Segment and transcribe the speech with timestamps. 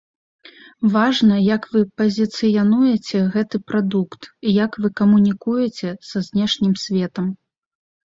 [0.95, 4.21] Важна, як вы пазіцыянуеце гэты прадукт,
[4.63, 7.35] як вы камунікуеце са знешнім светам.